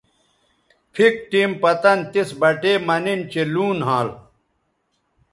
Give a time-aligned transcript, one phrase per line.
[0.93, 4.07] پِھک ٹیم پتَن تِس بٹے مہ نِن چہء لوں نھال